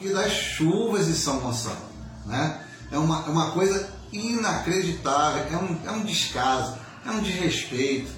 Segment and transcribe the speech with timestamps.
[0.00, 1.76] que das chuvas de São Gonçalo.
[2.24, 2.64] Né?
[2.90, 6.74] É, uma, é uma coisa inacreditável, é um, é um descaso,
[7.06, 8.10] é um desrespeito.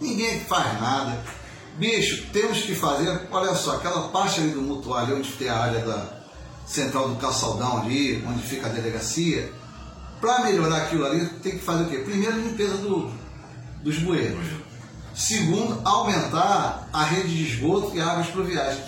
[0.00, 1.22] Ninguém faz nada.
[1.78, 5.80] Bicho, temos que fazer, olha só, aquela parte ali do mutual, onde tem a área
[5.84, 6.16] da
[6.66, 9.52] central do calçadão ali, onde fica a delegacia,
[10.20, 11.98] para melhorar aquilo ali, tem que fazer o quê?
[11.98, 13.12] Primeiro, limpeza do,
[13.82, 14.46] dos bueiros.
[15.14, 18.78] Segundo, aumentar a rede de esgoto e águas pluviais.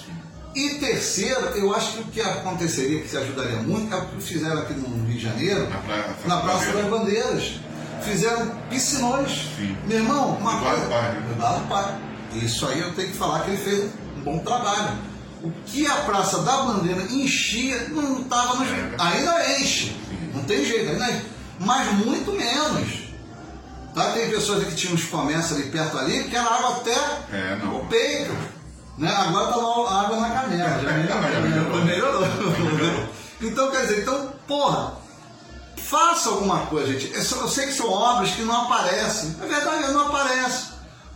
[0.59, 4.21] E terceiro, eu acho que o que aconteceria, que se ajudaria muito, é o que
[4.21, 7.61] fizeram aqui no Rio de Janeiro, Na praia- na Praça das Bandeiras.
[8.03, 9.46] Fizeram piscinões.
[9.57, 9.76] Sim.
[9.86, 11.02] Meu irmão, uma Eduardo coisa.
[11.02, 11.22] Né?
[11.32, 11.94] Eduardo Paes.
[12.43, 13.85] Isso aí eu tenho que falar que ele fez
[14.16, 14.99] um bom trabalho.
[15.43, 18.68] O que a Praça da Bandeira enchia, não estava nos.
[18.68, 18.96] É.
[18.99, 19.96] Ainda enche.
[20.35, 21.22] Não tem jeito, ainda enche.
[21.61, 22.88] Mas muito menos.
[23.94, 24.11] Tá?
[24.13, 26.94] Tem pessoas que tinham uns comércios ali perto ali, que era água até
[27.32, 28.57] É, o peito.
[28.98, 29.08] Né?
[29.14, 30.80] Agora está lá água na canela.
[30.80, 30.93] Já
[31.40, 31.84] melhorou.
[31.84, 33.08] Melhorou.
[33.41, 34.94] então, quer dizer, então, porra,
[35.77, 37.14] faça alguma coisa, gente.
[37.14, 39.36] Eu, sei que são obras que não aparecem.
[39.40, 40.66] É verdade, não aparece.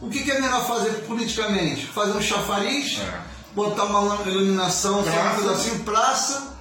[0.01, 1.87] O que, é melhor fazer politicamente?
[1.87, 3.21] Fazer um chafariz, É.
[3.55, 5.51] botar uma iluminação, Praça.
[5.53, 6.52] assim, praça,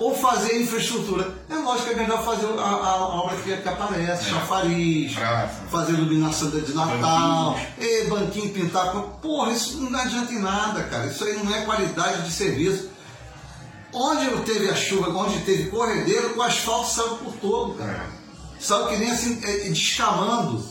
[0.00, 1.32] ou fazer infraestrutura.
[1.48, 5.54] É lógico que é melhor fazer a, a- a obra que, que aparece, chafariz, Praça.
[5.70, 8.90] fazer iluminação de Natal, e banquinho pintar.
[9.22, 11.06] Porra, isso não adianta em nada, cara.
[11.06, 12.88] Isso aí não é qualidade de serviço.
[13.92, 17.92] Onde teve a chuva, onde teve corredeiro, o asfalto saiu por todo, cara.
[17.92, 18.20] É.
[18.60, 20.64] Saiu que nem assim, é, descamando.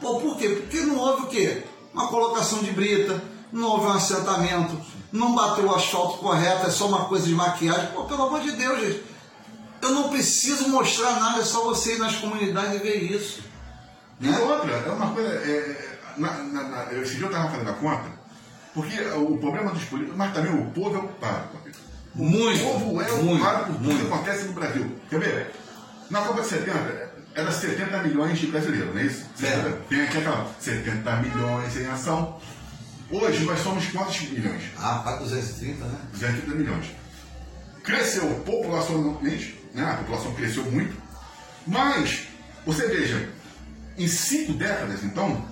[0.00, 0.48] Pô, por quê?
[0.48, 1.62] Porque não houve o quê?
[1.92, 4.76] Uma colocação de brita, não houve um assentamento,
[5.14, 7.86] não bateu o asfalto correto, é só uma coisa de maquiagem.
[7.92, 9.04] Pô, pelo amor de Deus, gente.
[9.80, 13.42] Eu não preciso mostrar nada, é só você ir nas comunidades e ver isso.
[14.20, 15.28] E outra, é uma coisa.
[15.28, 18.10] É, na, na, na, esse dia eu estava fazendo a conta,
[18.74, 21.48] porque o problema dos políticos, mas também o povo é ocupado.
[22.16, 24.96] O Muito, povo é muito, ocupado por tudo que acontece no Brasil.
[25.10, 25.52] Quer ver?
[26.10, 29.26] Na Copa de 70, era 70 milhões de brasileiros, não é isso?
[29.42, 29.78] É.
[29.88, 32.40] Tem aqui aquela 70 milhões em ação.
[33.10, 34.62] Hoje nós somos quantos milhões?
[34.78, 35.98] Ah, para 230, né?
[36.12, 36.86] 230 milhões.
[37.82, 39.84] Cresceu populacionalmente, né?
[39.84, 40.96] a população cresceu muito,
[41.66, 42.28] mas
[42.64, 43.28] você veja,
[43.98, 45.44] em cinco décadas, então,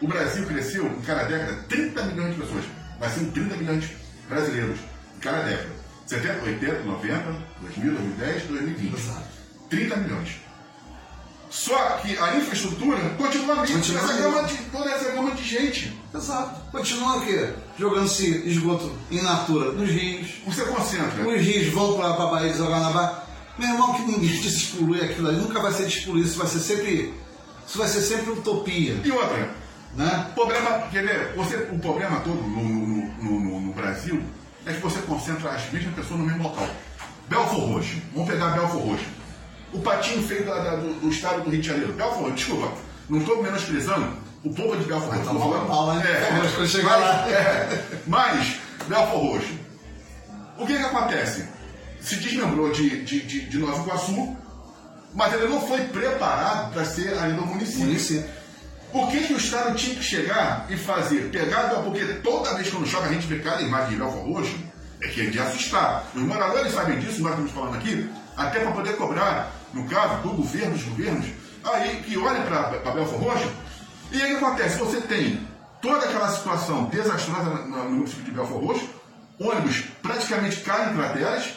[0.00, 2.64] o Brasil cresceu em cada década 30 milhões de pessoas.
[2.98, 3.96] Vai ser 30 milhões de
[4.28, 4.78] brasileiros
[5.16, 5.76] em cada década.
[6.06, 8.94] 70, 80, 90, 2000, 2010, 2020.
[8.94, 9.26] Exato.
[9.70, 10.45] 30 milhões.
[11.56, 13.78] Só que a infraestrutura continua a mesma.
[13.78, 15.98] Essa gama de, toda essa gama de gente.
[16.14, 16.60] Exato.
[16.70, 17.48] Continua o quê?
[17.78, 20.28] Jogando-se esgoto in natura nos rios.
[20.46, 21.26] Você concentra.
[21.26, 23.24] Os rios vão para a Bahia de Zoganabá.
[23.58, 25.38] Meu irmão, que ninguém despolui aquilo ali.
[25.38, 26.28] Nunca vai ser despoluído.
[26.28, 27.14] Isso vai ser sempre.
[27.66, 29.00] Isso vai ser sempre utopia.
[29.02, 29.50] E outra,
[29.96, 30.26] Né?
[30.32, 34.22] O problema, quer ver, você, o problema todo no, no- no- no- no Brasil
[34.66, 36.68] é que você concentra as mesmas pessoas no mesmo local.
[37.30, 39.06] Belfor Roxo, vamos pegar Belfor Roxo.
[39.72, 41.92] O patinho feio da- da- do, do estado do Rio de Janeiro.
[41.92, 42.72] Belfor Roxo, desculpa,
[43.08, 45.24] não estou menosprezando o povo de Belfor Roxo.
[45.24, 46.10] tá né?
[46.10, 47.28] É, Mas lá.
[47.30, 48.56] é, mas,
[48.88, 49.54] Belfor Roxo,
[50.58, 51.44] o que que acontece?
[52.00, 54.36] Se desmembrou de, de, de, de Nova Iguaçu,
[55.14, 57.86] mas ele não foi preparado para ser ainda um município.
[57.86, 58.24] Município.
[58.92, 61.30] O que, que o Estado tinha que chegar e fazer?
[61.30, 64.54] Pegar, porque toda vez quando choca a gente vê cada imagem de Belfor Roxo,
[65.02, 66.04] é que é de assustar.
[66.14, 70.30] Os moradores sabem disso, nós estamos falando aqui, até para poder cobrar, no caso, do
[70.30, 71.26] governo, dos governos,
[71.64, 73.50] aí que olhem para Belfor Roxo,
[74.12, 74.78] e aí o que acontece?
[74.78, 75.46] Você tem
[75.82, 78.88] toda aquela situação desastrosa no município de Belfor Roxo,
[79.40, 81.54] ônibus praticamente caem em crateras,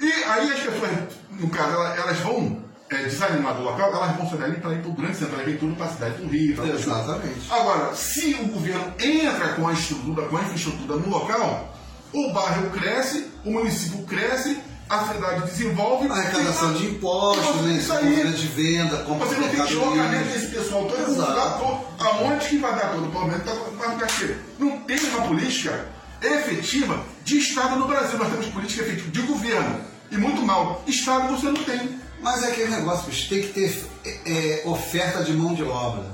[0.00, 0.90] e aí as pessoas,
[1.30, 4.80] no caso, elas, elas vão é, desanimar do local, elas vão sair dali para ir
[4.80, 6.56] para o grande centro, elas vêm tudo para a cidade do Rio.
[6.56, 7.40] pra- Exatamente.
[7.52, 11.74] Agora, se o governo entra com a estrutura, com a infraestrutura no local,
[12.12, 14.58] o bairro cresce, o município cresce,
[14.92, 16.06] a cidade desenvolve.
[16.06, 17.72] A arrecadação de impostos, né?
[17.78, 18.32] Isso aí.
[18.32, 22.92] de venda, compra Você não tem deslocamento desse pessoal todo mundo aonde que vai dar
[22.92, 23.38] todo o problema?
[23.42, 24.36] Tá- Vai ficar aqui.
[24.58, 25.88] Não tem uma política
[26.20, 28.18] efetiva de Estado no Brasil.
[28.18, 29.80] Nós temos política efetiva de governo.
[30.10, 30.84] E muito mal.
[30.86, 31.98] Estado você não tem.
[32.20, 36.04] Mas é aquele negócio, bicho, tem que ter é, é, oferta de mão de obra.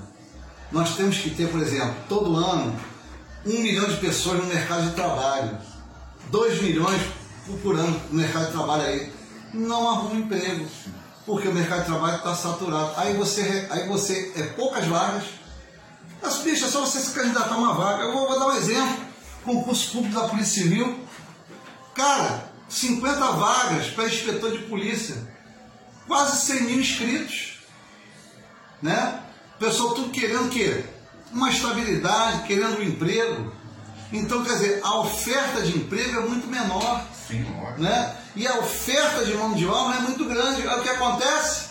[0.70, 2.78] Nós temos que ter, por exemplo, todo ano,
[3.44, 5.58] um milhão de pessoas no mercado de trabalho.
[6.30, 7.00] Dois milhões
[7.52, 9.12] ano no mercado de trabalho aí.
[9.52, 10.66] Não arruma emprego.
[11.24, 12.92] Porque o mercado de trabalho está saturado.
[12.96, 15.24] Aí você, aí você é poucas vagas.
[16.22, 18.04] Mas, bicho, é só você se candidatar a uma vaga.
[18.04, 19.04] Eu vou, vou dar um exemplo.
[19.44, 20.98] Concurso público da Polícia Civil.
[21.94, 25.16] Cara, 50 vagas para inspetor de polícia
[26.08, 27.58] quase 100 mil inscritos.
[28.82, 29.22] Né?
[29.56, 30.84] O pessoal tudo querendo o quê?
[31.32, 33.52] Uma estabilidade, querendo um emprego.
[34.10, 37.04] Então, quer dizer, a oferta de emprego é muito menor.
[37.28, 37.82] Sim, lógico.
[37.82, 38.14] Né?
[38.34, 40.66] E a oferta de mão de obra é muito grande.
[40.66, 41.68] Aí o que acontece?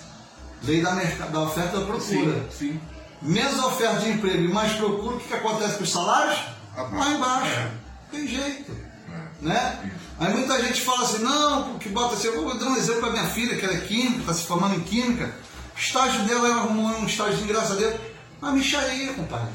[0.64, 2.00] Lei da, merc- da oferta da procura.
[2.02, 2.82] Sim, sim.
[3.22, 6.38] Menos oferta de emprego e mais procura, o que, que acontece com os salários?
[6.76, 6.96] Abaixo.
[6.96, 7.52] Lá embaixo.
[7.52, 7.72] É.
[8.12, 8.72] Tem jeito.
[9.12, 9.46] É.
[9.46, 9.80] Né?
[9.86, 9.96] Isso.
[10.20, 13.12] Aí muita gente fala assim, não, que bota assim, eu vou dar um exemplo para
[13.12, 15.32] minha filha, que ela é química, está se formando em química.
[15.76, 18.00] O estágio dela, ela arrumou um estágio de graça dele.
[18.42, 19.50] Uma micharia, compadre.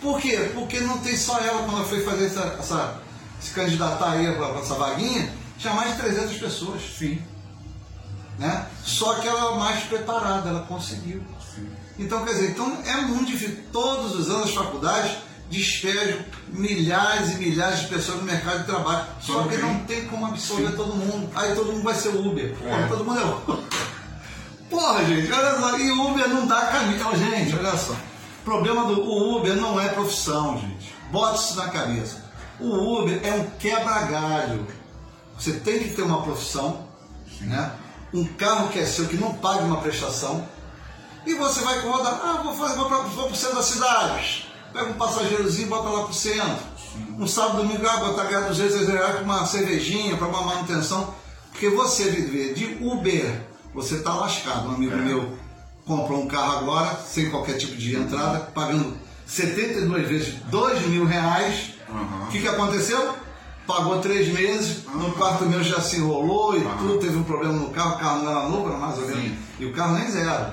[0.00, 0.50] Por quê?
[0.54, 3.02] Porque não tem só ela, quando ela foi fazer essa, essa-
[3.40, 6.82] se candidatar aí para essa vaguinha, tinha mais de 300 pessoas.
[6.98, 7.20] Sim,
[8.38, 8.66] Né?
[8.84, 11.22] Só que ela é mais preparada, ela conseguiu.
[11.54, 11.68] sim.
[11.98, 13.64] Então, quer dizer, então é muito difícil.
[13.72, 15.10] Todos os anos as faculdades
[15.50, 19.04] despejam milhares e milhares de pessoas no mercado de trabalho.
[19.20, 21.28] Só, Só que não tem como absorver todo mundo.
[21.34, 22.54] Aí todo mundo vai ser Uber.
[22.54, 22.86] Porra, É.
[22.86, 23.64] todo mundo é Uber.
[24.70, 25.78] Porra, gente, olha só.
[25.78, 26.96] E Uber não dá caminho.
[26.96, 27.94] Então, gente, olha só.
[27.94, 30.94] O problema do Uber não é profissão, gente.
[31.10, 32.27] Bota isso na cabeça.
[32.60, 34.66] O Uber é um quebra-galho.
[35.38, 36.86] Você tem que ter uma profissão,
[37.40, 37.72] né?
[38.12, 40.46] um carro que é seu, que não pague uma prestação,
[41.26, 44.90] e você vai rodar, ah, vou, fazer, vou, pra, vou pro centro da cidade, pega
[44.90, 46.78] um passageirozinho e bota lá pro centro.
[47.18, 51.14] Um sábado, domingo, ah, botar ganhar 200 reais para uma cervejinha, para uma manutenção.
[51.50, 53.42] Porque você viver de Uber,
[53.74, 54.68] você está lascado.
[54.68, 54.96] Um amigo É.
[54.96, 55.38] meu
[55.86, 58.96] comprou um carro agora, sem qualquer tipo de entrada, pagando
[59.26, 61.77] 72 vezes 2 mil reais.
[61.90, 63.14] O que, que aconteceu?
[63.66, 66.76] Pagou três meses, no quarto mês já se enrolou e Aham.
[66.78, 69.22] tudo, teve um problema no carro, o carro não era novo, era mais ou menos.
[69.24, 69.36] Sim.
[69.60, 70.52] E o carro nem zero.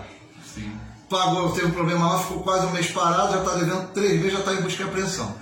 [0.53, 0.71] Sim.
[1.09, 4.33] Pagou, teve um problema lá, ficou quase um mês parado, já está devendo três meses,
[4.33, 5.35] já está em busca e apreensão.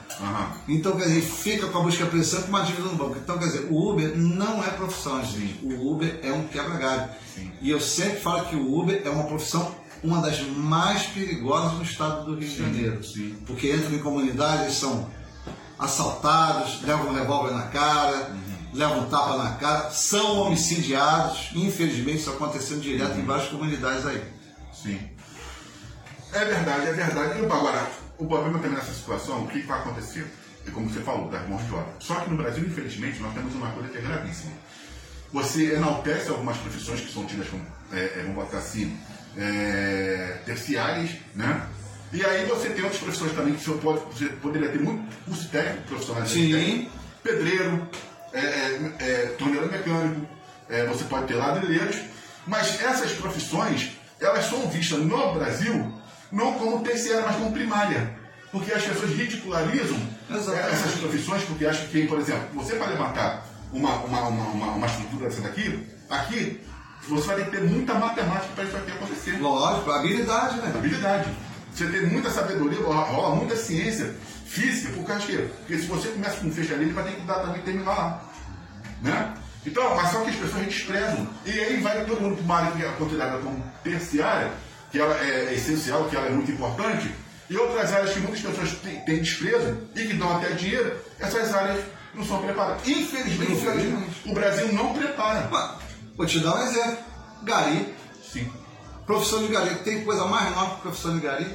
[0.68, 3.18] Então, quer dizer, fica com a busca e apreensão com uma dívida no banco.
[3.18, 5.66] Então, quer dizer, o Uber não é profissão, gente.
[5.66, 7.10] O Uber é um quebra-galho.
[7.34, 7.52] Sim.
[7.62, 9.74] E eu sempre falo que o Uber é uma profissão,
[10.04, 13.04] uma das mais perigosas no estado do Rio de Janeiro.
[13.04, 13.36] sim.
[13.48, 15.10] Porque entram em comunidades, são
[15.78, 18.32] assaltados, levam um revólver na cara,
[18.74, 21.52] levam um tapa na cara, são homicidiados.
[21.54, 24.24] Infelizmente, isso acontecendo direto em várias comunidades aí.
[24.74, 25.00] Sim.
[26.32, 27.40] É verdade, é verdade.
[27.40, 27.88] E agora,
[28.18, 30.26] o problema também nessa situação, o que vai acontecer?
[30.66, 31.94] É como você falou, das mãos de obra.
[32.00, 34.52] Só que no Brasil, infelizmente, nós temos uma coisa que é gravíssima.
[35.32, 38.98] Você enaltece algumas profissões que são tidas como, é, é, vamos botar assim,
[39.38, 41.68] é, terciárias, né?
[42.14, 45.50] E aí você tem outras profissões também que você, pode, você poderia ter muito curso
[45.50, 46.26] técnico profissional.
[46.28, 46.88] Sim.
[47.24, 47.88] Pedreiro,
[48.32, 50.28] é, é, é, torneiro mecânico,
[50.70, 51.98] é, você pode ter ladrilheiros,
[52.46, 55.92] mas essas profissões, elas são vistas no Brasil
[56.32, 58.16] não como terciária, mas como primária.
[58.52, 59.98] Porque as pessoas ridicularizam
[60.30, 60.74] Exatamente.
[60.74, 64.88] essas profissões porque acham que, por exemplo, você para levantar uma, uma, uma, uma, uma
[64.88, 66.62] estrutura dessa daqui, aqui,
[67.08, 69.40] você vai ter que ter muita matemática para isso aqui acontecer.
[69.40, 70.72] Lógico, habilidade, né?
[70.76, 71.30] Habilidade.
[71.74, 74.14] Você tem muita sabedoria, rola muita ciência
[74.46, 77.22] física por causa que, porque se você começa com um fecharia, ele vai ter que
[77.22, 78.24] dar também terminar lá.
[79.02, 79.34] Né?
[79.66, 81.28] Então, mas só que as pessoas desprezam.
[81.46, 84.52] E aí vai todo mundo para uma área que é considerada como terciária,
[84.92, 87.10] que ela é essencial, que ela é muito importante,
[87.50, 88.72] e outras áreas que muitas pessoas
[89.06, 91.84] têm, desprezo e que dão até dinheiro, essas áreas
[92.14, 92.88] não são preparadas.
[92.88, 94.30] Infelizmente, o Brasil- Infelizmente.
[94.30, 95.50] o Brasil não prepara.
[96.16, 96.98] Vou te dar um exemplo.
[97.44, 97.94] Gari,
[98.32, 98.52] Sim.
[99.06, 99.76] Profissão de gari.
[99.84, 101.48] Tem coisa mais nova que profissão de gari?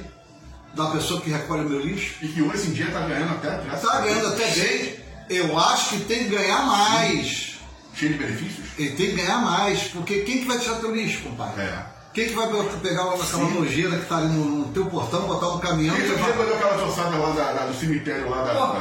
[0.73, 2.15] Da pessoa que recolhe o meu lixo?
[2.21, 3.75] E que hoje em dia está ganhando até.
[3.75, 4.95] Está ganhando até bem.
[5.29, 7.59] Eu acho que tem que ganhar mais.
[7.93, 8.67] Cheio de benefícios.
[8.77, 9.83] Ele tem que ganhar mais.
[9.89, 11.61] Porque quem que vai tirar teu lixo, compadre?
[11.63, 11.85] É.
[12.13, 12.47] Quem que vai
[12.81, 16.07] pegar aquela nojeira que está ali no, no teu portão, botar no caminhão E e
[16.07, 16.39] você levar...
[16.39, 18.79] olhou aquela ossada lá da- da- do cemitério lá da, Pô, da,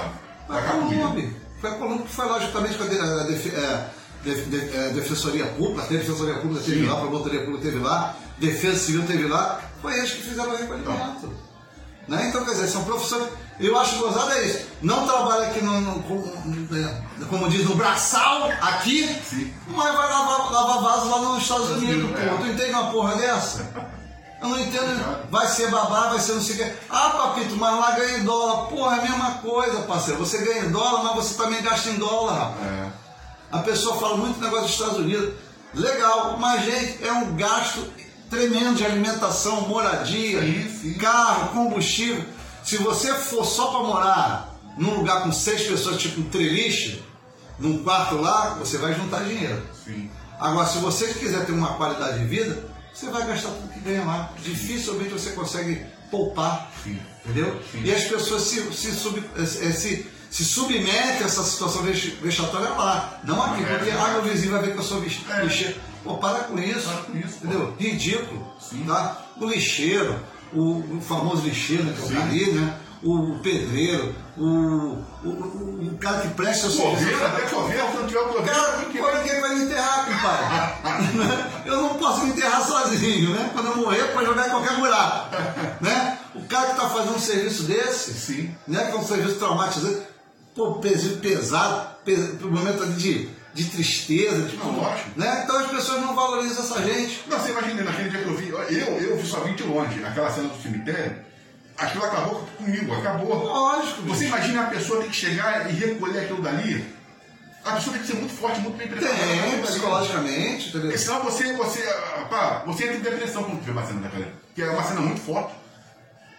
[0.61, 0.63] da
[1.61, 3.53] Foi a Colombo que foi lá justamente com a, de- a defe-
[4.25, 6.87] de- de- Defensoria Pública, teve Defensoria Pública, teve Sim.
[6.87, 11.33] lá, Promotoria Pública teve lá, Defesa Civil teve lá, foi eles que fizeram o recolhimento.
[12.07, 12.29] Né?
[12.29, 13.29] Então, quer dizer, são profissões.
[13.61, 14.67] Eu acho gozado é isso.
[14.81, 16.25] Não trabalha aqui no, no- como,
[16.75, 19.53] é, como diz, no braçal, aqui, Sim.
[19.69, 22.29] mas vai lavar, lavar vaso lá nos Estados Unidos, É.
[22.29, 22.37] pô.
[22.39, 23.67] Tu entende uma porra dessa?
[24.41, 25.29] Eu não entendo.
[25.31, 26.73] Vai ser babá, vai ser não sei o quê.
[26.89, 28.69] Ah, papito, mas lá ganha em dólar.
[28.69, 30.21] Porra, é a mesma coisa, parceiro.
[30.21, 32.63] Você ganha em dólar, mas você também gasta em dólar, rapaz.
[32.63, 32.89] É.
[33.51, 35.35] A pessoa fala muito negócio dos Estados Unidos.
[35.75, 37.85] Legal, mas, gente, é um gasto
[38.31, 40.95] tremendo de alimentação, moradia, Sim, sim.
[40.95, 42.25] carro, combustível.
[42.65, 47.03] Se você for só para morar num lugar com seis pessoas, tipo um treliche,
[47.59, 49.61] num quarto lá, você vai juntar dinheiro.
[49.85, 50.11] Sim.
[50.39, 54.05] Agora, se você quiser ter uma qualidade de vida, você vai gastar tudo que ganha
[54.05, 54.31] lá.
[54.43, 56.71] Dificilmente você consegue poupar.
[57.25, 57.61] Entendeu?
[57.83, 62.13] E as pessoas se, se, sub- eh, eh, se, se submetem a essa situação vex-
[62.21, 63.19] vexatória lá.
[63.25, 63.95] Não aqui, É, porque é.
[63.95, 65.43] ah, meu vizinho vai ver que eu sou É.
[65.45, 65.75] lixeiro.
[66.05, 66.89] Pô, para com isso.
[66.89, 67.47] Para com isso, pô.
[67.47, 67.75] entendeu?
[67.79, 68.53] Ridículo.
[68.61, 68.85] Sim.
[68.87, 69.17] Tá?
[69.41, 70.19] O lixeiro,
[70.53, 72.09] o, famoso lixeiro, né, que é o
[72.55, 72.75] né?
[73.01, 78.07] o pedreiro, o, o, o, o cara que presta o Coveiro, até coveiro, se não
[78.09, 81.61] tiver o Cara, pô, ninguém vai me enterrar, compadre.
[81.65, 83.51] eu não posso me enterrar sozinho, né?
[83.53, 85.37] Quando eu morrer, pode jogar em qualquer buraco.
[85.81, 86.19] Né?
[86.35, 88.55] O cara que está fazendo um serviço desse, Sim.
[88.67, 88.87] né?
[88.87, 90.03] que é um serviço traumatizante,
[90.59, 95.11] pô, peso pesado, pes- um momento ali de, de tristeza, tipo, Não, lógico.
[95.17, 95.43] né?
[95.45, 97.23] Então as pessoas não valorizam essa gente.
[97.27, 98.59] Não, você imagina, naquele dia que eu vi, eu,
[99.01, 101.17] eu vi só vim de longe, aquela cena do cemitério,
[101.79, 103.35] aquilo acabou comigo, acabou.
[103.45, 104.37] Lógico, Você bicho.
[104.37, 106.85] imagina a pessoa ter que chegar e recolher aquilo dali?
[107.65, 109.19] A pessoa tem que ser muito forte, muito bem preparada.
[109.19, 110.83] Tem, psicologicamente, entendeu?
[110.83, 114.27] Porque senão você, você, ah, pá, você entra em depressão quando vê uma cena daquela.
[114.55, 115.53] Que é uma cena muito forte.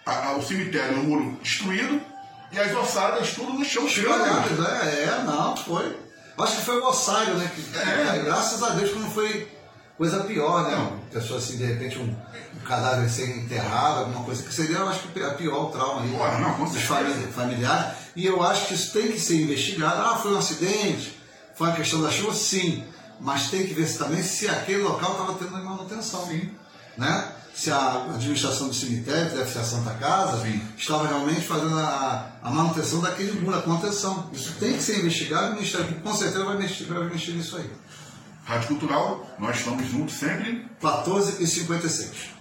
[0.06, 2.02] A- a- o cemitério, o muro destruído,
[2.52, 4.26] e as ossadas tudo no chão tirando.
[4.48, 5.96] Chegando, é, é, não, foi.
[6.38, 7.52] Acho que foi o ossário, né?
[7.54, 8.24] Que, É.
[8.24, 9.48] Graças a Deus que não foi
[9.98, 10.76] coisa pior, né?
[10.76, 10.98] Não.
[11.12, 15.02] Pessoa assim, de repente, um, um cadáver sem enterrado, alguma coisa que seria, eu acho
[15.02, 16.10] que a pior o trauma aí.
[16.10, 16.82] Não, dos
[17.36, 17.96] familiares.
[18.16, 20.02] E eu acho que isso tem que ser investigado.
[20.02, 21.20] Ah, foi um acidente,
[21.54, 22.86] foi uma questão da chuva, sim.
[23.20, 26.26] Mas tem que ver se também se aquele local estava tendo manutenção.
[26.26, 26.50] Sim.
[26.98, 27.32] Né?
[27.54, 30.62] Se a administração do cemitério, deve ser a Santa Casa, Sim.
[30.78, 34.30] estava realmente fazendo a, a manutenção daquele muro, a contenção.
[34.32, 37.32] Isso tem que ser investigado e o Ministério Público com certeza vai mexer, vai mexer
[37.34, 37.70] nisso aí.
[38.46, 40.66] Rádio Cultural, nós estamos juntos sempre.
[40.82, 42.39] 14 e 56.